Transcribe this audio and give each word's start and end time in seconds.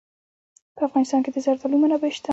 په 0.75 0.81
افغانستان 0.87 1.19
کې 1.23 1.31
د 1.33 1.37
زردالو 1.45 1.75
منابع 1.83 2.11
شته. 2.17 2.29